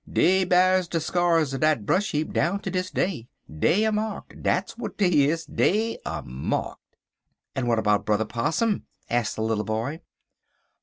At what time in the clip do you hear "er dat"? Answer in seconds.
1.53-1.85